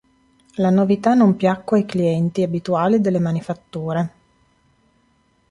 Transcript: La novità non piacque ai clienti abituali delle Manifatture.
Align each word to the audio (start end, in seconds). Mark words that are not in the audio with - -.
La 0.55 0.71
novità 0.71 1.13
non 1.13 1.35
piacque 1.35 1.77
ai 1.77 1.85
clienti 1.85 2.41
abituali 2.41 3.01
delle 3.01 3.19
Manifatture. 3.19 4.13